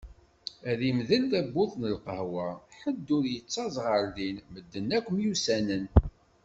[0.69, 2.47] Ad d-imdel tawwurt i lqahwa,
[2.79, 5.85] ḥed ur yettaẓ ɣer din, medden akk myussanen.